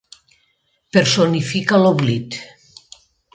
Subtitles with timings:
[0.97, 2.39] Personifica l'oblit.